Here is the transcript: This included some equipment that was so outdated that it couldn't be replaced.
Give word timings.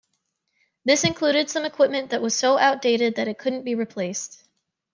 This 0.83 1.03
included 1.03 1.47
some 1.47 1.63
equipment 1.63 2.09
that 2.09 2.23
was 2.23 2.33
so 2.35 2.57
outdated 2.57 3.17
that 3.17 3.27
it 3.27 3.37
couldn't 3.37 3.65
be 3.65 3.75
replaced. 3.75 4.41